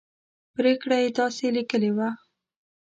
پرېکړه 0.55 0.95
یې 1.03 1.09
داسې 1.17 1.45
لیکلې 1.57 1.91
وه. 1.97 2.09